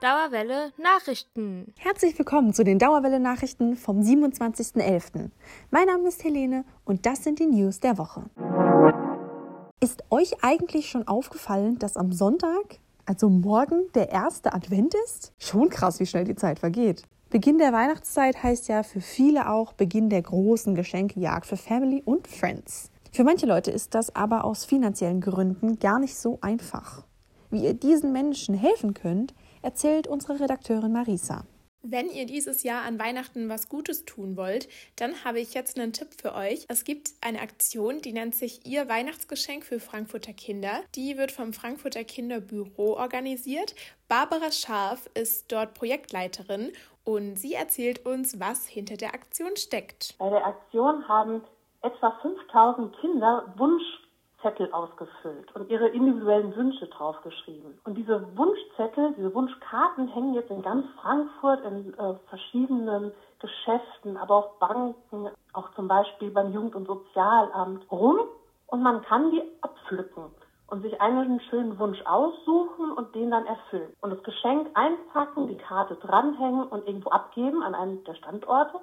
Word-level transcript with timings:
Dauerwelle 0.00 0.72
Nachrichten. 0.78 1.74
Herzlich 1.76 2.18
willkommen 2.18 2.54
zu 2.54 2.64
den 2.64 2.78
Dauerwelle 2.78 3.20
Nachrichten 3.20 3.76
vom 3.76 4.00
27.11. 4.00 5.28
Mein 5.70 5.86
Name 5.88 6.08
ist 6.08 6.24
Helene 6.24 6.64
und 6.86 7.04
das 7.04 7.22
sind 7.22 7.38
die 7.38 7.44
News 7.44 7.80
der 7.80 7.98
Woche. 7.98 8.22
Ist 9.78 10.02
euch 10.08 10.42
eigentlich 10.42 10.88
schon 10.88 11.06
aufgefallen, 11.06 11.78
dass 11.78 11.98
am 11.98 12.12
Sonntag, 12.12 12.78
also 13.04 13.28
morgen, 13.28 13.92
der 13.94 14.08
erste 14.08 14.54
Advent 14.54 14.94
ist? 15.04 15.34
Schon 15.38 15.68
krass, 15.68 16.00
wie 16.00 16.06
schnell 16.06 16.24
die 16.24 16.34
Zeit 16.34 16.60
vergeht. 16.60 17.02
Beginn 17.28 17.58
der 17.58 17.74
Weihnachtszeit 17.74 18.42
heißt 18.42 18.68
ja 18.68 18.82
für 18.82 19.02
viele 19.02 19.50
auch 19.50 19.74
Beginn 19.74 20.08
der 20.08 20.22
großen 20.22 20.74
Geschenkejagd 20.74 21.44
für 21.44 21.58
Family 21.58 22.00
und 22.06 22.26
Friends. 22.26 22.90
Für 23.12 23.24
manche 23.24 23.44
Leute 23.44 23.70
ist 23.70 23.94
das 23.94 24.16
aber 24.16 24.44
aus 24.44 24.64
finanziellen 24.64 25.20
Gründen 25.20 25.78
gar 25.78 25.98
nicht 25.98 26.16
so 26.16 26.38
einfach. 26.40 27.04
Wie 27.50 27.64
ihr 27.64 27.74
diesen 27.74 28.12
Menschen 28.12 28.54
helfen 28.54 28.94
könnt, 28.94 29.34
erzählt 29.62 30.06
unsere 30.06 30.40
Redakteurin 30.40 30.92
Marisa. 30.92 31.44
Wenn 31.82 32.10
ihr 32.10 32.26
dieses 32.26 32.62
Jahr 32.62 32.84
an 32.84 32.98
Weihnachten 32.98 33.48
was 33.48 33.70
Gutes 33.70 34.04
tun 34.04 34.36
wollt, 34.36 34.68
dann 34.96 35.24
habe 35.24 35.40
ich 35.40 35.54
jetzt 35.54 35.78
einen 35.78 35.94
Tipp 35.94 36.08
für 36.20 36.34
euch. 36.34 36.66
Es 36.68 36.84
gibt 36.84 37.12
eine 37.22 37.40
Aktion, 37.40 38.02
die 38.02 38.12
nennt 38.12 38.34
sich 38.34 38.66
Ihr 38.66 38.86
Weihnachtsgeschenk 38.86 39.64
für 39.64 39.80
Frankfurter 39.80 40.34
Kinder. 40.34 40.82
Die 40.94 41.16
wird 41.16 41.32
vom 41.32 41.54
Frankfurter 41.54 42.04
Kinderbüro 42.04 42.98
organisiert. 42.98 43.74
Barbara 44.08 44.52
Scharf 44.52 45.08
ist 45.14 45.50
dort 45.50 45.72
Projektleiterin 45.72 46.72
und 47.04 47.36
sie 47.36 47.54
erzählt 47.54 48.04
uns, 48.04 48.38
was 48.38 48.66
hinter 48.66 48.98
der 48.98 49.14
Aktion 49.14 49.56
steckt. 49.56 50.16
Bei 50.18 50.28
der 50.28 50.44
Aktion 50.44 51.08
haben 51.08 51.42
etwa 51.80 52.18
5000 52.20 52.94
Kinder 53.00 53.54
Wunsch 53.56 53.84
Zettel 54.42 54.72
ausgefüllt 54.72 55.54
und 55.54 55.70
ihre 55.70 55.88
individuellen 55.88 56.54
Wünsche 56.56 56.86
draufgeschrieben. 56.86 57.78
Und 57.84 57.94
diese 57.96 58.36
Wunschzettel, 58.36 59.14
diese 59.16 59.34
Wunschkarten 59.34 60.08
hängen 60.08 60.34
jetzt 60.34 60.50
in 60.50 60.62
ganz 60.62 60.86
Frankfurt 61.00 61.64
in 61.64 61.94
äh, 61.94 62.14
verschiedenen 62.28 63.12
Geschäften, 63.38 64.16
aber 64.16 64.36
auch 64.36 64.50
Banken, 64.58 65.30
auch 65.52 65.72
zum 65.74 65.88
Beispiel 65.88 66.30
beim 66.30 66.52
Jugend- 66.52 66.74
und 66.74 66.86
Sozialamt 66.86 67.90
rum. 67.90 68.20
Und 68.66 68.82
man 68.82 69.02
kann 69.02 69.30
die 69.30 69.42
abpflücken 69.62 70.24
und 70.68 70.82
sich 70.82 71.00
einen 71.00 71.40
schönen 71.50 71.78
Wunsch 71.78 72.00
aussuchen 72.04 72.92
und 72.92 73.14
den 73.14 73.30
dann 73.30 73.46
erfüllen. 73.46 73.92
Und 74.00 74.10
das 74.10 74.22
Geschenk 74.22 74.68
einpacken, 74.74 75.48
die 75.48 75.56
Karte 75.56 75.96
dranhängen 75.96 76.64
und 76.68 76.86
irgendwo 76.86 77.10
abgeben 77.10 77.62
an 77.62 77.74
einem 77.74 78.04
der 78.04 78.14
Standorte. 78.14 78.78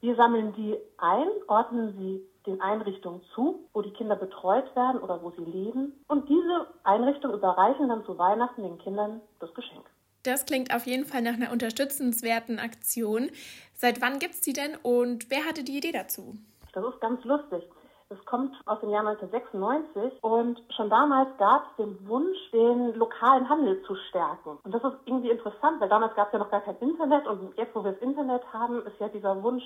Wir 0.00 0.14
sammeln 0.16 0.52
die 0.52 0.76
ein, 0.98 1.28
ordnen 1.48 1.94
sie 1.96 2.26
den 2.46 2.60
Einrichtungen 2.60 3.22
zu, 3.34 3.68
wo 3.72 3.82
die 3.82 3.92
Kinder 3.92 4.16
betreut 4.16 4.74
werden 4.74 5.00
oder 5.00 5.22
wo 5.22 5.30
sie 5.30 5.44
leben. 5.44 5.92
Und 6.08 6.28
diese 6.28 6.66
Einrichtungen 6.84 7.36
überreichen 7.36 7.88
dann 7.88 8.04
zu 8.04 8.18
Weihnachten 8.18 8.62
den 8.62 8.78
Kindern 8.78 9.20
das 9.40 9.52
Geschenk. 9.54 9.84
Das 10.22 10.44
klingt 10.44 10.74
auf 10.74 10.86
jeden 10.86 11.06
Fall 11.06 11.22
nach 11.22 11.34
einer 11.34 11.50
unterstützenswerten 11.50 12.58
Aktion. 12.58 13.30
Seit 13.74 14.02
wann 14.02 14.18
gibt 14.18 14.34
es 14.34 14.40
die 14.42 14.52
denn 14.52 14.76
und 14.82 15.30
wer 15.30 15.46
hatte 15.46 15.64
die 15.64 15.78
Idee 15.78 15.92
dazu? 15.92 16.36
Das 16.72 16.84
ist 16.84 17.00
ganz 17.00 17.24
lustig. 17.24 17.62
Das 18.10 18.22
kommt 18.24 18.56
aus 18.66 18.80
dem 18.80 18.90
Jahr 18.90 19.06
1996 19.06 20.22
und 20.22 20.60
schon 20.74 20.90
damals 20.90 21.28
gab 21.38 21.70
es 21.70 21.76
den 21.84 22.08
Wunsch, 22.08 22.36
den 22.52 22.92
lokalen 22.96 23.48
Handel 23.48 23.80
zu 23.84 23.94
stärken. 24.08 24.58
Und 24.64 24.74
das 24.74 24.82
ist 24.82 24.96
irgendwie 25.06 25.30
interessant, 25.30 25.80
weil 25.80 25.88
damals 25.88 26.16
gab 26.16 26.26
es 26.26 26.32
ja 26.32 26.40
noch 26.40 26.50
gar 26.50 26.60
kein 26.60 26.76
Internet 26.78 27.26
und 27.28 27.56
jetzt, 27.56 27.72
wo 27.72 27.84
wir 27.84 27.92
das 27.92 28.02
Internet 28.02 28.42
haben, 28.52 28.84
ist 28.84 28.98
ja 28.98 29.08
dieser 29.08 29.40
Wunsch 29.44 29.62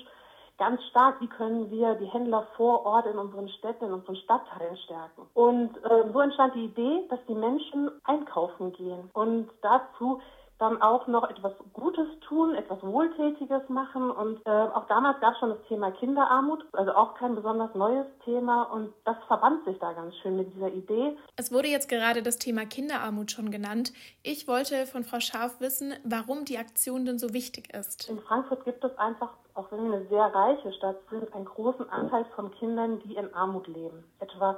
ganz 0.57 0.81
stark, 0.85 1.19
wie 1.21 1.27
können 1.27 1.69
wir 1.69 1.95
die 1.95 2.05
Händler 2.05 2.47
vor 2.55 2.85
Ort 2.85 3.05
in 3.07 3.17
unseren 3.17 3.49
Städten, 3.49 3.85
in 3.85 3.93
unseren 3.93 4.15
Stadtteilen 4.15 4.77
stärken. 4.77 5.27
Und 5.33 5.77
äh, 5.83 6.11
so 6.11 6.19
entstand 6.21 6.55
die 6.55 6.65
Idee, 6.65 7.05
dass 7.09 7.19
die 7.27 7.35
Menschen 7.35 7.91
einkaufen 8.03 8.71
gehen 8.73 9.09
und 9.13 9.49
dazu 9.61 10.21
dann 10.57 10.81
auch 10.81 11.07
noch 11.07 11.29
etwas 11.29 11.53
Gutes 11.73 12.07
tun, 12.27 12.55
etwas 12.55 12.81
Wohltätiges 12.81 13.67
machen. 13.67 14.09
Und 14.09 14.39
äh, 14.45 14.49
auch 14.49 14.87
damals 14.87 15.19
gab 15.19 15.33
es 15.33 15.39
schon 15.39 15.49
das 15.49 15.61
Thema 15.67 15.91
Kinderarmut, 15.91 16.65
also 16.73 16.93
auch 16.93 17.15
kein 17.15 17.35
besonders 17.35 17.73
neues 17.75 18.05
Thema. 18.23 18.63
Und 18.63 18.93
das 19.03 19.17
verband 19.27 19.65
sich 19.65 19.77
da 19.79 19.93
ganz 19.93 20.15
schön 20.17 20.37
mit 20.37 20.53
dieser 20.53 20.71
Idee. 20.71 21.17
Es 21.35 21.51
wurde 21.51 21.67
jetzt 21.67 21.89
gerade 21.89 22.23
das 22.23 22.37
Thema 22.37 22.65
Kinderarmut 22.65 23.31
schon 23.31 23.51
genannt. 23.51 23.91
Ich 24.23 24.47
wollte 24.47 24.85
von 24.85 25.03
Frau 25.03 25.19
Scharf 25.19 25.59
wissen, 25.59 25.93
warum 26.03 26.45
die 26.45 26.57
Aktion 26.57 27.05
denn 27.05 27.19
so 27.19 27.33
wichtig 27.33 27.73
ist. 27.73 28.09
In 28.09 28.19
Frankfurt 28.19 28.63
gibt 28.63 28.83
es 28.83 28.97
einfach 28.97 29.31
auch 29.55 29.71
wenn 29.71 29.89
wir 29.89 29.97
eine 29.97 30.07
sehr 30.07 30.35
reiche 30.35 30.73
Stadt 30.73 30.97
sind, 31.09 31.33
einen 31.33 31.45
großen 31.45 31.89
Anteil 31.89 32.25
von 32.35 32.51
Kindern, 32.51 32.99
die 32.99 33.15
in 33.15 33.33
Armut 33.33 33.67
leben. 33.67 34.03
Etwa 34.19 34.57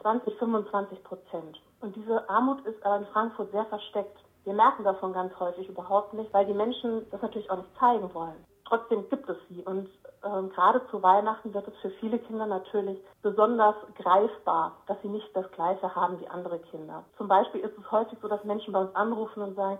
20, 0.00 0.38
25 0.38 1.04
Prozent. 1.04 1.60
Und 1.80 1.94
diese 1.94 2.28
Armut 2.28 2.64
ist 2.66 2.82
aber 2.84 2.98
in 2.98 3.06
Frankfurt 3.12 3.52
sehr 3.52 3.66
versteckt. 3.66 4.18
Wir 4.44 4.54
merken 4.54 4.84
davon 4.84 5.12
ganz 5.12 5.38
häufig 5.38 5.68
überhaupt 5.68 6.14
nicht, 6.14 6.32
weil 6.32 6.46
die 6.46 6.54
Menschen 6.54 7.08
das 7.10 7.20
natürlich 7.22 7.50
auch 7.50 7.58
nicht 7.58 7.78
zeigen 7.78 8.12
wollen. 8.14 8.44
Trotzdem 8.64 9.08
gibt 9.08 9.28
es 9.28 9.36
sie 9.48 9.62
und 9.62 9.88
äh, 10.22 10.48
gerade 10.54 10.82
zu 10.90 11.02
Weihnachten 11.02 11.54
wird 11.54 11.66
es 11.68 11.76
für 11.78 11.90
viele 12.00 12.18
Kinder 12.18 12.46
natürlich 12.46 12.98
besonders 13.22 13.76
greifbar, 13.96 14.76
dass 14.86 15.00
sie 15.00 15.08
nicht 15.08 15.28
das 15.34 15.50
Gleiche 15.52 15.94
haben 15.94 16.20
wie 16.20 16.28
andere 16.28 16.58
Kinder. 16.58 17.04
Zum 17.16 17.28
Beispiel 17.28 17.62
ist 17.62 17.76
es 17.78 17.90
häufig 17.90 18.18
so, 18.20 18.28
dass 18.28 18.44
Menschen 18.44 18.72
bei 18.72 18.80
uns 18.80 18.94
anrufen 18.94 19.42
und 19.42 19.54
sagen, 19.54 19.78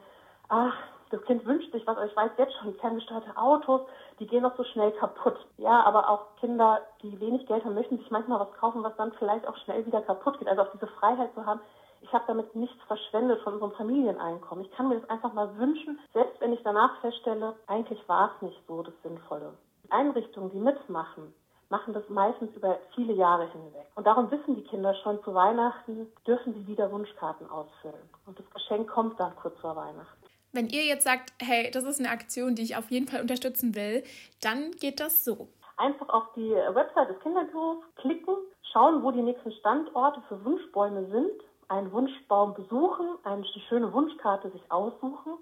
ach, 0.49 0.75
das 1.11 1.23
Kind 1.23 1.45
wünscht 1.47 1.73
sich 1.73 1.87
was, 1.87 1.97
aber 1.97 2.07
ich 2.07 2.17
weiß 2.17 2.31
jetzt 2.37 2.55
schon, 2.57 2.75
ferngesteuerte 2.75 3.37
Autos, 3.37 3.83
die 4.21 4.27
gehen 4.27 4.43
doch 4.43 4.57
so 4.57 4.65
schnell 4.65 4.93
kaputt. 4.93 5.37
Ja, 5.57 5.83
aber 5.85 6.09
auch 6.09 6.37
Kinder, 6.41 6.81
die 7.03 7.19
wenig 7.21 7.47
Geld 7.47 7.65
haben, 7.65 7.75
möchten 7.75 7.99
sich 7.99 8.11
manchmal 8.11 8.41
was 8.41 8.53
kaufen, 8.55 8.83
was 8.83 8.97
dann 8.97 9.13
vielleicht 9.13 9.47
auch 9.47 9.57
schnell 9.59 9.87
wieder 9.87 10.03
kaputt 10.03 10.39
geht. 10.39 10.49
Also 10.49 10.63
auch 10.63 10.73
diese 10.73 10.87
Freiheit 10.87 11.33
zu 11.35 11.47
haben, 11.47 11.61
ich 12.09 12.15
habe 12.15 12.25
damit 12.27 12.55
nichts 12.55 12.83
verschwendet 12.87 13.41
von 13.43 13.55
unserem 13.55 13.73
Familieneinkommen. 13.73 14.65
Ich 14.65 14.73
kann 14.73 14.89
mir 14.89 14.99
das 14.99 15.11
einfach 15.11 15.33
mal 15.35 15.57
wünschen, 15.59 15.99
selbst 16.15 16.41
wenn 16.41 16.55
ich 16.55 16.61
danach 16.65 17.01
feststelle, 17.03 17.55
eigentlich 17.67 18.01
war 18.09 18.33
es 18.35 18.43
nicht 18.43 18.61
so 18.67 18.83
das 18.83 18.95
Sinnvolle. 19.03 19.53
Einrichtungen, 19.91 20.51
die 20.51 20.59
mitmachen, 20.59 21.35
machen 21.69 21.93
das 21.93 22.09
meistens 22.09 22.55
über 22.57 22.79
viele 22.95 23.13
Jahre 23.13 23.51
hinweg. 23.51 23.87
Und 23.95 24.07
darum 24.07 24.31
wissen 24.31 24.57
die 24.57 24.65
Kinder 24.65 24.95
schon, 25.03 25.23
zu 25.23 25.35
Weihnachten 25.35 26.11
dürfen 26.27 26.55
sie 26.55 26.67
wieder 26.67 26.91
Wunschkarten 26.91 27.49
ausfüllen. 27.51 28.09
Und 28.25 28.39
das 28.39 28.49
Geschenk 28.51 28.89
kommt 28.89 29.21
dann 29.21 29.37
kurz 29.37 29.59
vor 29.61 29.77
Weihnachten. 29.77 30.25
Wenn 30.53 30.69
ihr 30.69 30.85
jetzt 30.85 31.05
sagt, 31.05 31.35
hey, 31.41 31.71
das 31.71 31.85
ist 31.85 32.01
eine 32.01 32.09
Aktion, 32.09 32.55
die 32.55 32.63
ich 32.63 32.77
auf 32.77 32.91
jeden 32.91 33.07
Fall 33.07 33.21
unterstützen 33.21 33.75
will, 33.75 34.03
dann 34.41 34.71
geht 34.73 34.99
das 34.99 35.25
so. 35.25 35.49
Einfach 35.77 36.09
auf 36.09 36.33
die 36.35 36.51
Website 36.51 37.11
des 37.11 37.21
Kinderbüros 37.21 37.85
klicken, 37.97 38.35
schauen, 38.73 39.03
wo 39.03 39.11
die 39.11 39.23
nächsten 39.23 39.53
Standorte 39.53 40.23
für 40.29 40.43
Wunschbäume 40.45 41.07
sind, 41.11 41.43
einen 41.69 41.93
Wunschbaum 41.93 42.55
besuchen, 42.55 43.06
eine 43.25 43.45
schöne 43.69 43.93
Wunschkarte 43.93 44.51
sich 44.51 44.71
aussuchen, 44.71 45.34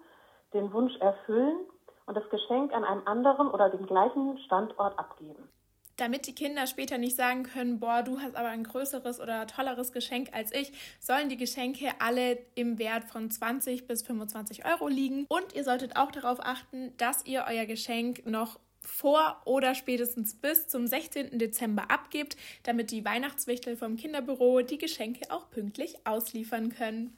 den 0.53 0.73
Wunsch 0.73 0.97
erfüllen 0.97 1.59
und 2.07 2.17
das 2.17 2.29
Geschenk 2.31 2.73
an 2.73 2.85
einem 2.85 3.07
anderen 3.07 3.49
oder 3.49 3.71
dem 3.71 3.87
gleichen 3.87 4.39
Standort 4.39 4.99
abgeben 4.99 5.49
damit 5.97 6.27
die 6.27 6.35
Kinder 6.35 6.67
später 6.67 6.99
nicht 6.99 7.17
sagen 7.17 7.45
können, 7.45 7.81
boah, 7.81 8.03
du 8.03 8.21
hast 8.21 8.37
aber 8.37 8.49
ein 8.49 8.65
größeres 8.65 9.21
oder 9.21 9.47
tolleres 9.47 9.93
Geschenk 9.93 10.29
als 10.33 10.53
ich, 10.53 10.73
sollen 11.01 11.29
die 11.29 11.37
Geschenke 11.37 11.89
alle 11.99 12.39
im 12.55 12.79
Wert 12.79 13.05
von 13.05 13.31
20 13.31 13.87
bis 13.87 14.03
25 14.03 14.67
Euro 14.67 14.89
liegen. 14.89 15.27
Und 15.29 15.55
ihr 15.55 15.65
solltet 15.65 15.97
auch 15.97 16.11
darauf 16.11 16.39
achten, 16.41 16.97
dass 16.99 17.25
ihr 17.25 17.47
euer 17.49 17.65
Geschenk 17.65 18.27
noch 18.27 18.59
vor 18.87 19.43
oder 19.45 19.75
spätestens 19.75 20.35
bis 20.35 20.69
zum 20.69 20.87
16. 20.87 21.39
Dezember 21.39 21.91
abgebt, 21.91 22.37
damit 22.63 22.91
die 22.91 23.05
Weihnachtswichtel 23.05 23.77
vom 23.77 23.97
Kinderbüro 23.97 24.63
die 24.63 24.79
Geschenke 24.79 25.31
auch 25.31 25.51
pünktlich 25.51 25.97
ausliefern 26.05 26.71
können. 26.71 27.13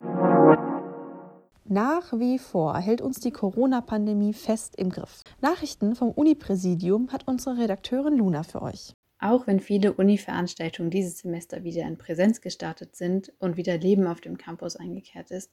Nach 1.71 2.13
wie 2.19 2.39
vor 2.39 2.79
hält 2.79 3.03
uns 3.03 3.21
die 3.21 3.31
Corona-Pandemie 3.31 4.33
fest 4.33 4.75
im 4.77 4.89
Griff. 4.89 5.23
Nachrichten 5.43 5.95
vom 5.95 6.11
Unipräsidium 6.11 7.13
hat 7.13 7.29
unsere 7.29 7.59
Redakteurin 7.59 8.17
Luna 8.17 8.43
für 8.43 8.63
euch. 8.63 8.95
Auch 9.21 9.47
wenn 9.47 9.61
viele 9.61 9.93
Uni-Veranstaltungen 9.93 10.91
dieses 10.91 11.19
Semester 11.19 11.65
wieder 11.65 11.83
in 11.83 11.99
Präsenz 11.99 12.41
gestartet 12.41 12.97
sind 12.97 13.33
und 13.39 13.57
wieder 13.57 13.77
Leben 13.77 14.07
auf 14.07 14.21
dem 14.21 14.39
Campus 14.39 14.77
eingekehrt 14.77 15.31
ist, 15.31 15.51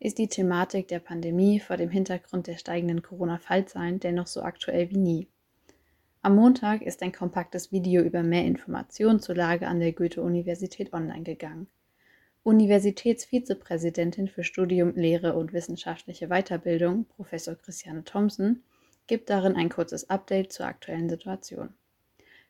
ist 0.00 0.18
die 0.18 0.28
Thematik 0.28 0.88
der 0.88 0.98
Pandemie 0.98 1.60
vor 1.60 1.76
dem 1.76 1.90
Hintergrund 1.90 2.46
der 2.46 2.58
steigenden 2.58 3.02
Corona-Fallzahlen 3.02 4.00
dennoch 4.00 4.26
so 4.26 4.42
aktuell 4.42 4.90
wie 4.90 4.98
nie. 4.98 5.28
Am 6.24 6.36
Montag 6.36 6.80
ist 6.80 7.02
ein 7.02 7.12
kompaktes 7.12 7.70
Video 7.70 8.00
über 8.00 8.22
mehr 8.22 8.46
Informationen 8.46 9.20
zur 9.20 9.34
Lage 9.34 9.68
an 9.68 9.78
der 9.78 9.92
Goethe-Universität 9.92 10.94
online 10.94 11.22
gegangen. 11.22 11.66
Universitätsvizepräsidentin 12.44 14.28
für 14.28 14.42
Studium, 14.42 14.94
Lehre 14.94 15.34
und 15.34 15.52
wissenschaftliche 15.52 16.28
Weiterbildung, 16.28 17.04
Professor 17.04 17.56
Christiane 17.56 18.04
Thomsen, 18.04 18.62
gibt 19.06 19.28
darin 19.28 19.54
ein 19.54 19.68
kurzes 19.68 20.08
Update 20.08 20.50
zur 20.50 20.64
aktuellen 20.64 21.10
Situation. 21.10 21.74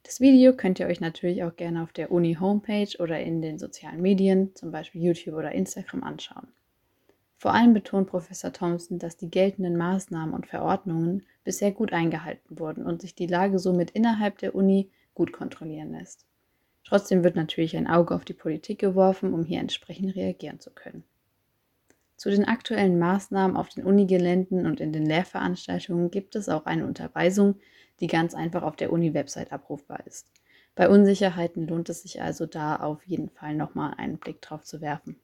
Das 0.04 0.20
Video 0.20 0.52
könnt 0.52 0.78
ihr 0.78 0.86
euch 0.86 1.00
natürlich 1.00 1.42
auch 1.42 1.56
gerne 1.56 1.82
auf 1.82 1.92
der 1.92 2.12
Uni-Homepage 2.12 2.96
oder 3.00 3.18
in 3.18 3.42
den 3.42 3.58
sozialen 3.58 4.00
Medien, 4.00 4.54
zum 4.54 4.70
Beispiel 4.70 5.02
YouTube 5.02 5.34
oder 5.34 5.50
Instagram, 5.50 6.04
anschauen. 6.04 6.46
Vor 7.44 7.52
allem 7.52 7.74
betont 7.74 8.08
Professor 8.08 8.54
Thompson, 8.54 8.98
dass 8.98 9.18
die 9.18 9.30
geltenden 9.30 9.76
Maßnahmen 9.76 10.34
und 10.34 10.46
Verordnungen 10.46 11.26
bisher 11.44 11.72
gut 11.72 11.92
eingehalten 11.92 12.58
wurden 12.58 12.86
und 12.86 13.02
sich 13.02 13.14
die 13.14 13.26
Lage 13.26 13.58
somit 13.58 13.90
innerhalb 13.90 14.38
der 14.38 14.54
Uni 14.54 14.90
gut 15.14 15.30
kontrollieren 15.30 15.92
lässt. 15.92 16.24
Trotzdem 16.84 17.22
wird 17.22 17.36
natürlich 17.36 17.76
ein 17.76 17.86
Auge 17.86 18.14
auf 18.14 18.24
die 18.24 18.32
Politik 18.32 18.78
geworfen, 18.78 19.34
um 19.34 19.44
hier 19.44 19.60
entsprechend 19.60 20.16
reagieren 20.16 20.58
zu 20.58 20.70
können. 20.70 21.04
Zu 22.16 22.30
den 22.30 22.46
aktuellen 22.46 22.98
Maßnahmen 22.98 23.58
auf 23.58 23.68
den 23.68 23.84
Unigeländen 23.84 24.64
und 24.64 24.80
in 24.80 24.94
den 24.94 25.04
Lehrveranstaltungen 25.04 26.10
gibt 26.10 26.36
es 26.36 26.48
auch 26.48 26.64
eine 26.64 26.86
Unterweisung, 26.86 27.56
die 28.00 28.06
ganz 28.06 28.34
einfach 28.34 28.62
auf 28.62 28.76
der 28.76 28.90
Uni-Website 28.90 29.52
abrufbar 29.52 30.06
ist. 30.06 30.30
Bei 30.74 30.88
Unsicherheiten 30.88 31.68
lohnt 31.68 31.90
es 31.90 32.04
sich 32.04 32.22
also 32.22 32.46
da 32.46 32.76
auf 32.76 33.04
jeden 33.04 33.28
Fall 33.28 33.54
nochmal 33.54 33.92
einen 33.98 34.16
Blick 34.16 34.40
drauf 34.40 34.64
zu 34.64 34.80
werfen. 34.80 35.20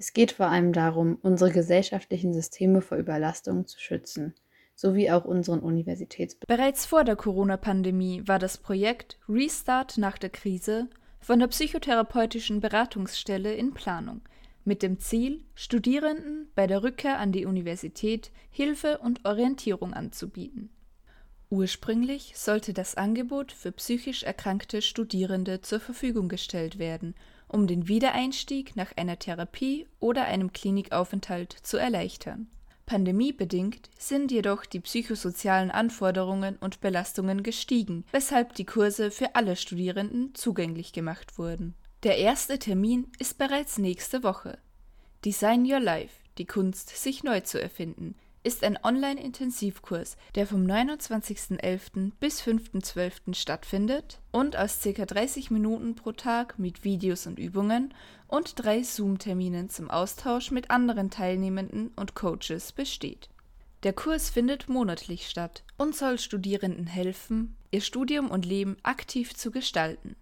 Es 0.00 0.14
geht 0.14 0.32
vor 0.32 0.46
allem 0.46 0.72
darum, 0.72 1.18
unsere 1.20 1.52
gesellschaftlichen 1.52 2.32
Systeme 2.32 2.80
vor 2.80 2.96
Überlastung 2.96 3.66
zu 3.66 3.78
schützen, 3.78 4.34
sowie 4.74 5.10
auch 5.10 5.26
unseren 5.26 5.60
Universitäts. 5.60 6.36
Bereits 6.46 6.86
vor 6.86 7.04
der 7.04 7.16
Corona-Pandemie 7.16 8.22
war 8.24 8.38
das 8.38 8.56
Projekt 8.56 9.18
Restart 9.28 9.98
nach 9.98 10.16
der 10.16 10.30
Krise 10.30 10.88
von 11.20 11.38
der 11.38 11.48
psychotherapeutischen 11.48 12.60
Beratungsstelle 12.60 13.52
in 13.52 13.74
Planung, 13.74 14.22
mit 14.64 14.82
dem 14.82 15.00
Ziel, 15.00 15.42
Studierenden 15.54 16.48
bei 16.54 16.66
der 16.66 16.82
Rückkehr 16.82 17.18
an 17.18 17.30
die 17.30 17.44
Universität 17.44 18.30
Hilfe 18.48 19.00
und 19.00 19.26
Orientierung 19.26 19.92
anzubieten. 19.92 20.70
Ursprünglich 21.50 22.32
sollte 22.36 22.72
das 22.72 22.94
Angebot 22.94 23.52
für 23.52 23.72
psychisch 23.72 24.22
erkrankte 24.22 24.80
Studierende 24.80 25.60
zur 25.60 25.80
Verfügung 25.80 26.30
gestellt 26.30 26.78
werden, 26.78 27.14
um 27.50 27.66
den 27.66 27.88
Wiedereinstieg 27.88 28.76
nach 28.76 28.96
einer 28.96 29.18
Therapie 29.18 29.86
oder 29.98 30.24
einem 30.24 30.52
Klinikaufenthalt 30.52 31.52
zu 31.52 31.76
erleichtern. 31.76 32.48
Pandemiebedingt 32.86 33.90
sind 33.98 34.32
jedoch 34.32 34.66
die 34.66 34.80
psychosozialen 34.80 35.70
Anforderungen 35.70 36.56
und 36.56 36.80
Belastungen 36.80 37.42
gestiegen, 37.42 38.04
weshalb 38.10 38.54
die 38.54 38.64
Kurse 38.64 39.10
für 39.10 39.34
alle 39.34 39.54
Studierenden 39.56 40.34
zugänglich 40.34 40.92
gemacht 40.92 41.38
wurden. 41.38 41.74
Der 42.02 42.18
erste 42.18 42.58
Termin 42.58 43.06
ist 43.18 43.38
bereits 43.38 43.78
nächste 43.78 44.22
Woche. 44.22 44.58
Design 45.24 45.70
Your 45.70 45.80
Life, 45.80 46.14
die 46.38 46.46
Kunst, 46.46 46.88
sich 46.88 47.22
neu 47.22 47.40
zu 47.40 47.60
erfinden, 47.60 48.14
ist 48.42 48.64
ein 48.64 48.78
Online-Intensivkurs, 48.82 50.16
der 50.34 50.46
vom 50.46 50.64
29.11. 50.64 52.12
bis 52.20 52.42
5.12. 52.42 53.34
stattfindet 53.34 54.20
und 54.30 54.56
aus 54.56 54.80
ca. 54.82 55.04
30 55.04 55.50
Minuten 55.50 55.94
pro 55.94 56.12
Tag 56.12 56.58
mit 56.58 56.82
Videos 56.84 57.26
und 57.26 57.38
Übungen 57.38 57.92
und 58.28 58.54
drei 58.56 58.82
Zoom-Terminen 58.82 59.68
zum 59.68 59.90
Austausch 59.90 60.50
mit 60.50 60.70
anderen 60.70 61.10
Teilnehmenden 61.10 61.88
und 61.96 62.14
Coaches 62.14 62.72
besteht. 62.72 63.28
Der 63.82 63.92
Kurs 63.92 64.30
findet 64.30 64.68
monatlich 64.68 65.28
statt 65.28 65.62
und 65.76 65.94
soll 65.94 66.18
Studierenden 66.18 66.86
helfen, 66.86 67.56
ihr 67.70 67.80
Studium 67.80 68.30
und 68.30 68.46
Leben 68.46 68.76
aktiv 68.82 69.34
zu 69.34 69.50
gestalten. 69.50 70.16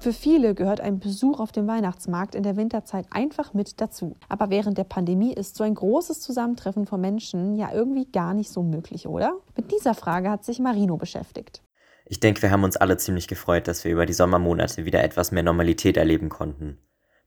Für 0.00 0.12
viele 0.12 0.54
gehört 0.54 0.80
ein 0.80 0.98
Besuch 0.98 1.38
auf 1.40 1.52
dem 1.52 1.68
Weihnachtsmarkt 1.68 2.34
in 2.34 2.42
der 2.42 2.56
Winterzeit 2.56 3.06
einfach 3.10 3.54
mit 3.54 3.80
dazu. 3.80 4.16
Aber 4.28 4.50
während 4.50 4.76
der 4.76 4.84
Pandemie 4.84 5.32
ist 5.32 5.56
so 5.56 5.64
ein 5.64 5.76
großes 5.76 6.20
Zusammentreffen 6.20 6.84
von 6.84 7.00
Menschen 7.00 7.54
ja 7.54 7.72
irgendwie 7.72 8.04
gar 8.04 8.34
nicht 8.34 8.50
so 8.50 8.62
möglich, 8.62 9.06
oder? 9.06 9.38
Mit 9.56 9.72
dieser 9.72 9.94
Frage 9.94 10.28
hat 10.30 10.44
sich 10.44 10.58
Marino 10.58 10.98
beschäftigt. 10.98 11.63
Ich 12.06 12.20
denke, 12.20 12.42
wir 12.42 12.50
haben 12.50 12.64
uns 12.64 12.76
alle 12.76 12.98
ziemlich 12.98 13.28
gefreut, 13.28 13.66
dass 13.66 13.84
wir 13.84 13.92
über 13.92 14.04
die 14.04 14.12
Sommermonate 14.12 14.84
wieder 14.84 15.02
etwas 15.02 15.32
mehr 15.32 15.42
Normalität 15.42 15.96
erleben 15.96 16.28
konnten. 16.28 16.78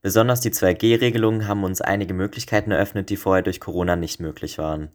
Besonders 0.01 0.41
die 0.41 0.51
2G-Regelungen 0.51 1.47
haben 1.47 1.63
uns 1.63 1.81
einige 1.81 2.13
Möglichkeiten 2.13 2.71
eröffnet, 2.71 3.09
die 3.09 3.18
vorher 3.18 3.41
durch 3.41 3.59
Corona 3.59 3.95
nicht 3.95 4.19
möglich 4.19 4.59
waren. 4.59 4.91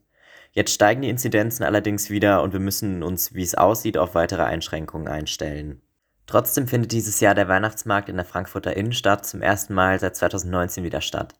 Jetzt 0.52 0.72
steigen 0.72 1.02
die 1.02 1.08
Inzidenzen 1.08 1.64
allerdings 1.64 2.10
wieder 2.10 2.42
und 2.42 2.52
wir 2.52 2.60
müssen 2.60 3.02
uns, 3.02 3.34
wie 3.34 3.42
es 3.42 3.54
aussieht, 3.54 3.98
auf 3.98 4.14
weitere 4.14 4.42
Einschränkungen 4.42 5.08
einstellen. 5.08 5.80
Trotzdem 6.26 6.68
findet 6.68 6.92
dieses 6.92 7.20
Jahr 7.20 7.34
der 7.34 7.48
Weihnachtsmarkt 7.48 8.08
in 8.08 8.16
der 8.16 8.24
Frankfurter 8.24 8.76
Innenstadt 8.76 9.26
zum 9.26 9.42
ersten 9.42 9.74
Mal 9.74 9.98
seit 9.98 10.14
2019 10.14 10.84
wieder 10.84 11.00
statt. 11.00 11.34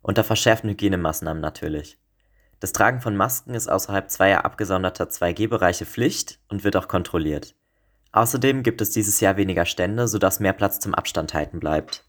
Unter 0.00 0.24
verschärften 0.24 0.70
Hygienemaßnahmen 0.70 1.40
natürlich. 1.40 1.98
Das 2.60 2.72
Tragen 2.72 3.00
von 3.00 3.16
Masken 3.16 3.54
ist 3.54 3.68
außerhalb 3.68 4.10
zweier 4.10 4.44
abgesonderter 4.44 5.04
2G-Bereiche 5.04 5.84
Pflicht 5.84 6.38
und 6.48 6.64
wird 6.64 6.76
auch 6.76 6.88
kontrolliert. 6.88 7.54
Außerdem 8.14 8.62
gibt 8.62 8.80
es 8.80 8.90
dieses 8.90 9.18
Jahr 9.18 9.36
weniger 9.36 9.66
Stände, 9.66 10.06
sodass 10.06 10.38
mehr 10.38 10.52
Platz 10.52 10.78
zum 10.78 10.94
Abstand 10.94 11.34
halten 11.34 11.58
bleibt. 11.58 12.04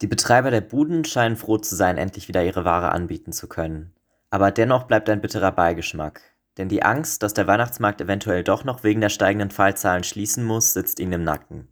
Die 0.00 0.06
Betreiber 0.06 0.52
der 0.52 0.60
Buden 0.60 1.04
scheinen 1.04 1.36
froh 1.36 1.58
zu 1.58 1.74
sein, 1.74 1.98
endlich 1.98 2.28
wieder 2.28 2.44
ihre 2.44 2.64
Ware 2.64 2.92
anbieten 2.92 3.32
zu 3.32 3.48
können. 3.48 3.92
Aber 4.30 4.52
dennoch 4.52 4.84
bleibt 4.84 5.10
ein 5.10 5.20
bitterer 5.20 5.50
Beigeschmack. 5.50 6.20
Denn 6.56 6.68
die 6.68 6.84
Angst, 6.84 7.24
dass 7.24 7.34
der 7.34 7.48
Weihnachtsmarkt 7.48 8.00
eventuell 8.00 8.44
doch 8.44 8.62
noch 8.62 8.84
wegen 8.84 9.00
der 9.00 9.08
steigenden 9.08 9.50
Fallzahlen 9.50 10.04
schließen 10.04 10.44
muss, 10.44 10.72
sitzt 10.72 11.00
ihnen 11.00 11.14
im 11.14 11.24
Nacken. 11.24 11.66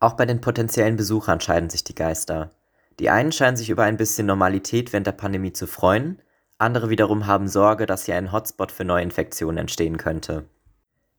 Auch 0.00 0.14
bei 0.14 0.26
den 0.26 0.40
potenziellen 0.40 0.96
Besuchern 0.96 1.40
scheiden 1.40 1.70
sich 1.70 1.84
die 1.84 1.94
Geister. 1.94 2.50
Die 2.98 3.10
einen 3.10 3.30
scheinen 3.30 3.56
sich 3.56 3.70
über 3.70 3.84
ein 3.84 3.96
bisschen 3.96 4.26
Normalität 4.26 4.92
während 4.92 5.06
der 5.06 5.12
Pandemie 5.12 5.52
zu 5.52 5.68
freuen, 5.68 6.20
andere 6.58 6.90
wiederum 6.90 7.28
haben 7.28 7.46
Sorge, 7.46 7.86
dass 7.86 8.06
hier 8.06 8.16
ein 8.16 8.32
Hotspot 8.32 8.72
für 8.72 8.84
Neuinfektionen 8.84 9.58
entstehen 9.58 9.98
könnte. 9.98 10.46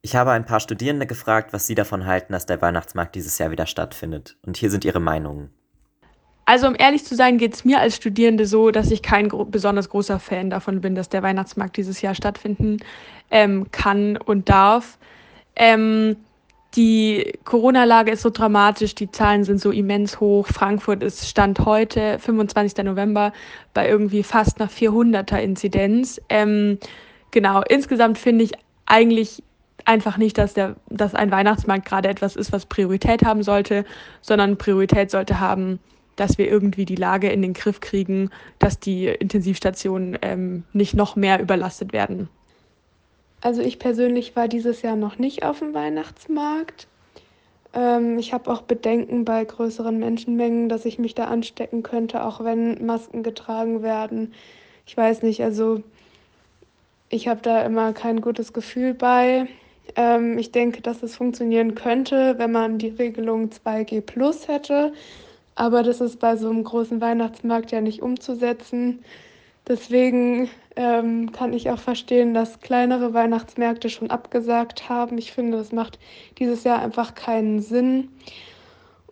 Ich 0.02 0.16
habe 0.16 0.32
ein 0.32 0.46
paar 0.46 0.62
Studierende 0.62 1.06
gefragt, 1.06 1.52
was 1.52 1.68
sie 1.68 1.76
davon 1.76 2.06
halten, 2.06 2.32
dass 2.32 2.46
der 2.46 2.62
Weihnachtsmarkt 2.62 3.16
dieses 3.16 3.38
Jahr 3.38 3.52
wieder 3.52 3.66
stattfindet. 3.66 4.38
Und 4.46 4.56
hier 4.56 4.72
sind 4.72 4.86
ihre 4.86 5.02
Meinungen. 5.02 5.50
Also 6.46 6.68
um 6.68 6.76
ehrlich 6.78 7.06
zu 7.06 7.16
sein, 7.16 7.38
geht 7.38 7.54
es 7.54 7.66
mir 7.66 7.80
als 7.80 7.98
Studierende 7.98 8.46
so, 8.46 8.72
dass 8.72 8.90
ich 8.92 9.04
kein 9.04 9.30
gro 9.30 9.46
besonders 9.46 9.90
großer 9.90 10.20
Fan 10.20 10.50
davon 10.50 10.82
bin, 10.82 10.96
dass 10.96 11.10
der 11.10 11.22
Weihnachtsmarkt 11.22 11.78
dieses 11.78 12.02
Jahr 12.02 12.16
stattfinden 12.16 12.78
ähm, 13.30 13.70
kann 13.72 14.18
und 14.18 14.50
darf. 14.50 14.98
Ähm, 15.56 16.16
die 16.76 17.34
Corona-Lage 17.44 18.12
ist 18.12 18.22
so 18.22 18.30
dramatisch, 18.30 18.96
die 18.96 19.12
Zahlen 19.12 19.44
sind 19.44 19.60
so 19.60 19.70
immens 19.70 20.20
hoch. 20.20 20.48
Frankfurt 20.48 21.04
ist 21.04 21.28
Stand 21.28 21.60
heute, 21.60 22.18
25. 22.20 22.84
November, 22.86 23.34
bei 23.74 23.88
irgendwie 23.90 24.24
fast 24.24 24.60
einer 24.60 24.70
400er 24.70 25.38
Inzidenz. 25.38 26.22
Ähm, 26.30 26.80
genau, 27.32 27.62
insgesamt 27.62 28.18
finde 28.18 28.46
ich 28.46 28.54
eigentlich 28.86 29.44
einfach 29.86 30.18
nicht, 30.18 30.38
dass, 30.38 30.54
der, 30.54 30.76
dass 30.90 31.16
ein 31.16 31.32
Weihnachtsmarkt 31.32 31.86
gerade 31.86 32.10
etwas 32.10 32.36
ist, 32.36 32.52
was 32.52 32.66
Priorität 32.66 33.24
haben 33.24 33.44
sollte, 33.44 33.86
sondern 34.22 34.58
Priorität 34.58 35.12
sollte 35.12 35.40
haben, 35.40 35.80
dass 36.16 36.38
wir 36.38 36.50
irgendwie 36.50 36.86
die 36.86 36.96
Lage 36.96 37.30
in 37.30 37.42
den 37.42 37.54
Griff 37.54 37.80
kriegen, 37.80 38.30
dass 38.60 38.80
die 38.80 39.08
Intensivstationen 39.08 40.18
ähm, 40.22 40.64
nicht 40.74 40.94
noch 40.94 41.16
mehr 41.16 41.42
überlastet 41.42 41.94
werden. 41.94 42.30
Also 43.42 43.62
ich 43.62 43.80
persönlich 43.80 44.36
war 44.36 44.48
dieses 44.48 44.82
Jahr 44.82 44.98
noch 44.98 45.18
nicht 45.18 45.44
auf 45.44 45.60
dem 45.60 45.74
Weihnachtsmarkt. 45.74 46.88
Ähm, 47.74 48.20
ich 48.20 48.34
habe 48.34 48.52
auch 48.52 48.64
Bedenken 48.64 49.24
bei 49.24 49.44
größeren 49.46 49.98
Menschenmengen, 49.98 50.68
dass 50.70 50.86
ich 50.86 51.00
mich 51.00 51.16
da 51.16 51.26
anstecken 51.26 51.84
könnte, 51.84 52.24
auch 52.26 52.44
wenn 52.44 52.86
Masken 52.86 53.24
getragen 53.24 53.82
werden. 53.82 54.34
Ich 54.86 54.98
weiß 54.98 55.22
nicht, 55.22 55.42
also 55.44 55.84
ich 57.10 57.28
habe 57.28 57.42
da 57.42 57.62
immer 57.62 57.94
kein 57.94 58.22
gutes 58.22 58.54
Gefühl 58.54 58.94
bei. 58.94 59.48
Ähm, 59.96 60.38
ich 60.38 60.52
denke, 60.52 60.82
dass 60.82 61.04
es 61.04 61.16
funktionieren 61.16 61.76
könnte, 61.76 62.38
wenn 62.38 62.52
man 62.52 62.78
die 62.78 62.90
Regelung 62.90 63.50
2G 63.50 64.02
Plus 64.02 64.48
hätte. 64.48 64.94
Aber 65.56 65.84
das 65.84 66.02
ist 66.02 66.20
bei 66.20 66.36
so 66.38 66.50
einem 66.50 66.64
großen 66.64 67.02
Weihnachtsmarkt 67.02 67.72
ja 67.72 67.82
nicht 67.82 68.02
umzusetzen. 68.02 69.04
Deswegen 69.68 70.50
ähm, 70.76 71.32
kann 71.32 71.54
ich 71.54 71.70
auch 71.70 71.80
verstehen, 71.80 72.34
dass 72.34 72.62
kleinere 72.62 73.14
Weihnachtsmärkte 73.14 73.90
schon 73.90 74.10
abgesagt 74.10 74.90
haben. 74.90 75.18
Ich 75.18 75.32
finde, 75.32 75.58
das 75.58 75.72
macht 75.72 76.00
dieses 76.40 76.64
Jahr 76.64 76.82
einfach 76.82 77.14
keinen 77.14 77.62
Sinn. 77.62 78.10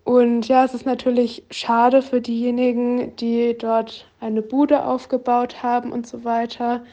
Und 0.04 0.48
ja, 0.48 0.64
es 0.64 0.74
ist 0.74 0.86
natürlich 0.86 1.44
schade 1.52 2.02
für 2.02 2.22
diejenigen, 2.22 3.14
die 3.18 3.58
dort 3.58 4.08
eine 4.22 4.42
Bude 4.42 4.86
aufgebaut 4.86 5.62
haben 5.62 5.92
und 5.92 6.08
so 6.08 6.24
weiter. 6.24 6.86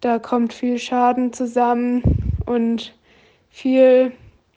Da 0.00 0.20
kommt 0.20 0.52
viel 0.52 0.78
Schaden 0.78 1.32
zusammen 1.32 2.02
und 2.46 2.94
viel 3.54 4.10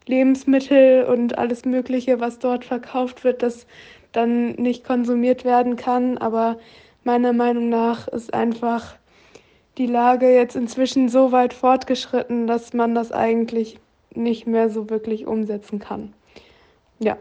Lebensmittel 0.07 1.05
und 1.05 1.37
alles 1.37 1.65
Mögliche, 1.65 2.19
was 2.19 2.39
dort 2.39 2.65
verkauft 2.65 3.23
wird, 3.23 3.43
das 3.43 3.67
dann 4.11 4.53
nicht 4.53 4.83
konsumiert 4.83 5.45
werden 5.45 5.75
kann. 5.75 6.17
Aber 6.17 6.57
meiner 7.03 7.31
Meinung 7.31 7.69
nach 7.69 8.07
ist 8.07 8.33
einfach 8.33 8.95
die 9.77 9.85
Lage 9.85 10.33
jetzt 10.33 10.55
inzwischen 10.55 11.09
so 11.09 11.31
weit 11.31 11.53
fortgeschritten, 11.53 12.47
dass 12.47 12.73
man 12.73 12.95
das 12.95 13.11
eigentlich 13.11 13.79
nicht 14.15 14.47
mehr 14.47 14.71
so 14.71 14.89
wirklich 14.89 15.27
umsetzen 15.27 15.77
kann. 15.77 16.11
Ja. 16.97 17.17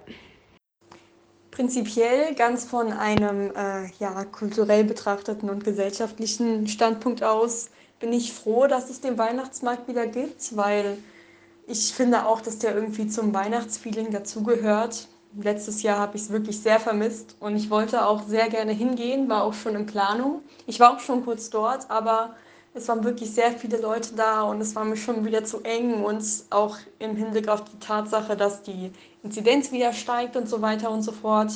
Prinzipiell 1.51 2.35
ganz 2.37 2.65
von 2.65 2.91
einem 2.91 3.51
äh, 3.51 3.91
ja, 3.99 4.25
kulturell 4.25 4.85
betrachteten 4.85 5.51
und 5.51 5.63
gesellschaftlichen 5.63 6.67
Standpunkt 6.69 7.23
aus 7.23 7.69
bin 8.01 8.15
ich 8.15 8.33
froh, 8.33 8.67
dass 8.67 8.89
es 8.89 9.03
den 9.03 9.19
Weihnachtsmarkt 9.19 9.89
wieder 9.89 10.07
gibt, 10.07 10.57
weil 10.57 10.97
Ich 11.69 11.93
finde 11.93 12.27
auch, 12.27 12.41
dass 12.41 12.61
der 12.61 12.77
irgendwie 12.77 13.09
zum 13.09 13.35
Weihnachtsfeeling 13.35 14.13
dazugehört. 14.13 15.09
Letztes 15.37 15.83
Jahr 15.83 15.99
habe 15.99 16.17
ich 16.17 16.23
es 16.23 16.31
wirklich 16.31 16.61
sehr 16.61 16.79
vermisst 16.79 17.35
und 17.41 17.57
ich 17.57 17.71
wollte 17.71 18.07
auch 18.07 18.23
sehr 18.23 18.49
gerne 18.49 18.71
hingehen, 18.71 19.29
war 19.29 19.43
auch 19.43 19.53
schon 19.53 19.75
in 19.75 19.85
Planung. 19.85 20.43
Ich 20.69 20.79
war 20.79 20.95
auch 20.95 21.01
schon 21.01 21.25
kurz 21.25 21.51
dort, 21.51 21.91
aber 21.91 22.37
es 22.73 22.87
waren 22.87 23.03
wirklich 23.03 23.33
sehr 23.33 23.51
viele 23.51 23.79
Leute 23.79 24.15
da 24.15 24.43
und 24.43 24.61
es 24.61 24.77
war 24.77 24.85
mir 24.85 24.97
schon 24.97 25.25
wieder 25.25 25.45
zu 25.45 25.63
eng 25.63 26.05
und 26.05 26.25
auch 26.51 26.77
im 27.01 27.17
Hinblick 27.17 27.49
auf 27.49 27.65
die 27.65 27.79
Tatsache, 27.81 28.37
dass 28.37 28.63
die 28.63 28.93
Inzidenz 29.25 29.73
wieder 29.73 29.93
steigt 29.93 30.37
und 30.37 30.49
so 30.49 30.63
weiter 30.63 30.91
und 30.91 31.03
so 31.03 31.11
fort, 31.11 31.51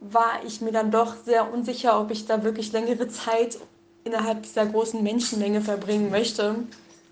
war 0.00 0.40
ich 0.46 0.62
mir 0.62 0.72
dann 0.72 0.90
doch 0.90 1.16
sehr 1.22 1.52
unsicher, 1.52 2.00
ob 2.00 2.10
ich 2.10 2.26
da 2.26 2.44
wirklich 2.44 2.72
längere 2.72 3.08
Zeit 3.08 3.58
innerhalb 4.04 4.42
dieser 4.42 4.64
großen 4.64 5.02
Menschenmenge 5.02 5.60
verbringen 5.60 6.10
möchte 6.10 6.56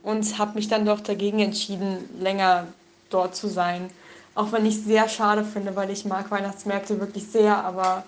und 0.02 0.38
habe 0.38 0.54
mich 0.54 0.68
dann 0.68 0.84
doch 0.84 1.00
dagegen 1.00 1.38
entschieden, 1.38 1.98
länger 2.20 2.66
dort 3.10 3.36
zu 3.36 3.48
sein. 3.48 3.90
Auch 4.34 4.52
wenn 4.52 4.66
ich 4.66 4.76
es 4.76 4.84
sehr 4.84 5.08
schade 5.08 5.44
finde, 5.44 5.76
weil 5.76 5.90
ich 5.90 6.04
mag 6.04 6.30
Weihnachtsmärkte 6.30 6.98
wirklich 7.00 7.26
sehr, 7.26 7.56
aber 7.64 8.04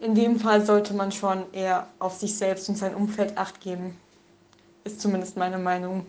in 0.00 0.14
dem 0.14 0.38
Fall 0.38 0.64
sollte 0.64 0.94
man 0.94 1.12
schon 1.12 1.44
eher 1.52 1.86
auf 1.98 2.14
sich 2.14 2.36
selbst 2.36 2.68
und 2.68 2.76
sein 2.76 2.94
Umfeld 2.94 3.36
acht 3.36 3.60
geben. 3.60 3.96
Ist 4.84 5.00
zumindest 5.00 5.36
meine 5.36 5.58
Meinung. 5.58 6.06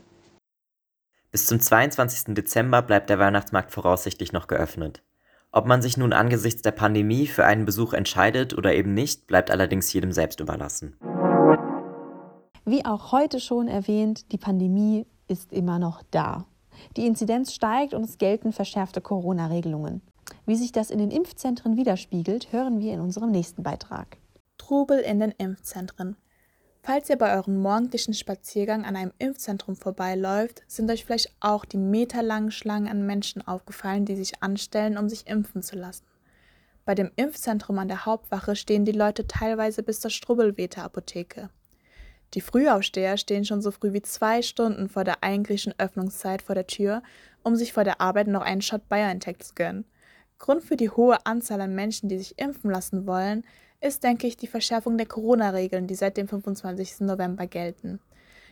Bis 1.32 1.48
zum 1.48 1.60
22. 1.60 2.34
Dezember 2.36 2.82
bleibt 2.82 3.10
der 3.10 3.20
Weihnachtsmarkt 3.20 3.72
voraussichtlich 3.72 4.32
noch 4.32 4.48
geöffnet. 4.48 5.02
Ob 5.52 5.66
man 5.66 5.82
sich 5.82 5.98
nun 5.98 6.14
angesichts 6.14 6.62
der 6.62 6.72
Pandemie 6.72 7.28
für 7.28 7.46
einen 7.46 7.66
Besuch 7.66 7.94
entscheidet 7.94 8.58
oder 8.58 8.74
eben 8.74 8.94
nicht, 8.94 9.28
bleibt 9.28 9.50
allerdings 9.50 9.92
jedem 9.94 10.12
selbst 10.12 10.42
überlassen. 10.42 10.98
Wie 12.66 12.84
auch 12.84 13.12
heute 13.12 13.40
schon 13.40 13.68
erwähnt, 13.68 14.32
die 14.32 14.38
Pandemie 14.38 15.06
ist 15.28 15.54
immer 15.54 15.80
noch 15.80 16.04
da. 16.12 16.46
Die 16.98 17.06
Inzidenz 17.06 17.54
steigt 17.54 17.94
und 17.94 18.04
es 18.04 18.18
gelten 18.18 18.52
verschärfte 18.52 19.02
Corona-Regelungen. 19.02 20.02
Wie 20.46 20.56
sich 20.56 20.72
das 20.72 20.90
in 20.92 21.00
den 21.00 21.12
Impfzentren 21.12 21.78
widerspiegelt, 21.78 22.52
hören 22.52 22.80
wir 22.80 22.94
in 22.94 23.00
unserem 23.00 23.32
nächsten 23.32 23.64
Beitrag. 23.64 24.18
Trubel 24.58 25.00
in 25.00 25.20
den 25.20 25.32
Impfzentren. 25.32 26.18
Falls 26.82 27.10
ihr 27.10 27.18
bei 27.18 27.36
eurem 27.36 27.62
morgendlichen 27.62 28.14
Spaziergang 28.14 28.86
an 28.86 28.96
einem 28.96 29.12
Impfzentrum 29.18 29.76
vorbeiläuft, 29.76 30.62
sind 30.68 30.90
euch 30.92 31.04
vielleicht 31.04 31.36
auch 31.40 31.66
die 31.66 31.78
meterlangen 31.78 32.52
Schlangen 32.52 32.88
an 32.88 33.06
Menschen 33.08 33.46
aufgefallen, 33.48 34.06
die 34.06 34.16
sich 34.16 34.44
anstellen, 34.44 34.98
um 34.98 35.10
sich 35.10 35.26
impfen 35.28 35.64
zu 35.64 35.76
lassen. 35.76 36.06
Bei 36.86 36.94
dem 36.94 37.12
Impfzentrum 37.16 37.80
an 37.80 37.88
der 37.88 38.06
Hauptwache 38.06 38.56
stehen 38.56 38.86
die 38.86 38.92
Leute 38.92 39.26
teilweise 39.26 39.82
bis 39.82 40.00
zur 40.00 40.12
Strubbelweter 40.12 40.84
Apotheke. 40.84 41.50
Die 42.36 42.42
Frühaufsteher 42.42 43.16
stehen 43.16 43.46
schon 43.46 43.62
so 43.62 43.72
früh 43.72 43.94
wie 43.94 44.02
zwei 44.02 44.42
Stunden 44.42 44.90
vor 44.90 45.06
der 45.06 45.24
eigentlichen 45.24 45.74
Öffnungszeit 45.78 46.42
vor 46.42 46.54
der 46.54 46.68
Tür, 46.68 47.02
um 47.44 47.56
sich 47.56 47.72
vor 47.72 47.86
der 47.86 48.02
Arbeit 48.02 48.28
noch 48.28 48.42
einen 48.42 48.62
Shot 48.62 48.90
BioNTech 48.90 49.40
zu 49.40 49.56
gönnen. 49.56 49.86
Grund 50.38 50.62
für 50.62 50.76
die 50.76 50.90
hohe 50.90 51.26
Anzahl 51.26 51.62
an 51.62 51.74
Menschen, 51.74 52.10
die 52.10 52.18
sich 52.18 52.38
impfen 52.38 52.70
lassen 52.70 53.08
wollen, 53.08 53.46
ist, 53.80 54.04
denke 54.04 54.28
ich, 54.28 54.36
die 54.36 54.48
Verschärfung 54.48 54.98
der 54.98 55.08
Corona-Regeln, 55.08 55.88
die 55.88 55.96
seit 55.96 56.18
dem 56.18 56.28
25. 56.28 57.02
November 57.02 57.48
gelten. 57.48 58.02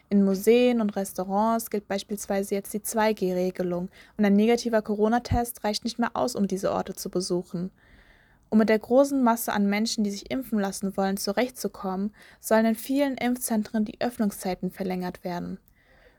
In 0.09 0.23
Museen 0.23 0.79
und 0.79 0.95
Restaurants 0.95 1.69
gilt 1.69 1.87
beispielsweise 1.89 2.55
jetzt 2.55 2.73
die 2.73 2.79
2G-Regelung 2.79 3.89
und 4.17 4.25
ein 4.25 4.33
negativer 4.33 4.81
Corona-Test 4.81 5.65
reicht 5.65 5.83
nicht 5.83 5.99
mehr 5.99 6.11
aus, 6.13 6.35
um 6.35 6.47
diese 6.47 6.71
Orte 6.71 6.93
zu 6.93 7.09
besuchen. 7.09 7.71
Um 8.53 8.59
mit 8.59 8.69
der 8.69 8.77
großen 8.77 9.23
Masse 9.23 9.51
an 9.51 9.67
Menschen, 9.67 10.03
die 10.03 10.11
sich 10.11 10.29
impfen 10.29 10.59
lassen 10.59 10.95
wollen, 10.95 11.17
zurechtzukommen, 11.17 12.13
sollen 12.39 12.67
in 12.67 12.75
vielen 12.75 13.17
Impfzentren 13.17 13.83
die 13.83 13.99
Öffnungszeiten 13.99 14.69
verlängert 14.69 15.23
werden. 15.23 15.57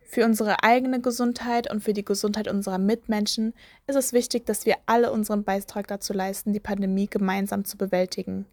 Für 0.02 0.24
unsere 0.24 0.64
eigene 0.64 1.00
Gesundheit 1.00 1.70
und 1.70 1.80
für 1.80 1.92
die 1.92 2.04
Gesundheit 2.04 2.48
unserer 2.48 2.78
Mitmenschen 2.78 3.54
ist 3.86 3.94
es 3.94 4.12
wichtig, 4.12 4.46
dass 4.46 4.66
wir 4.66 4.78
alle 4.86 5.12
unseren 5.12 5.44
Beitrag 5.44 5.86
dazu 5.86 6.12
leisten, 6.12 6.52
die 6.52 6.58
Pandemie 6.58 7.06
gemeinsam 7.06 7.64
zu 7.64 7.76
bewältigen. 7.76 8.46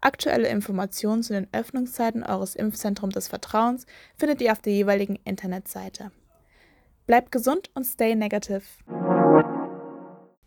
Aktuelle 0.00 0.46
Informationen 0.46 1.24
zu 1.24 1.32
den 1.32 1.48
Öffnungszeiten 1.50 2.22
eures 2.22 2.54
Impfzentrums 2.54 3.14
des 3.14 3.26
Vertrauens 3.26 3.84
findet 4.16 4.42
ihr 4.42 4.52
auf 4.52 4.60
der 4.60 4.74
jeweiligen 4.74 5.18
Internetseite. 5.24 6.12
Bleibt 7.08 7.32
gesund 7.32 7.68
und 7.74 7.82
stay 7.82 8.14
negative. 8.14 8.62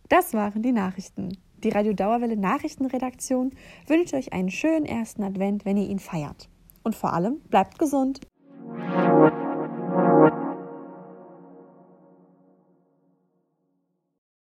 Das 0.07 0.33
waren 0.33 0.61
die 0.61 0.71
Nachrichten. 0.71 1.37
Die 1.63 1.69
Radio 1.69 1.93
Dauerwelle 1.93 2.37
Nachrichtenredaktion 2.37 3.51
wünscht 3.87 4.13
euch 4.13 4.31
einen 4.31 4.51
schönen 4.51 4.85
ersten 4.85 5.23
Advent, 5.23 5.65
wenn 5.65 5.77
ihr 5.77 5.89
ihn 5.89 5.97
feiert. 5.97 6.49
Und 6.83 6.95
vor 6.95 7.13
allem 7.13 7.39
bleibt 7.49 7.79
gesund. 7.79 8.21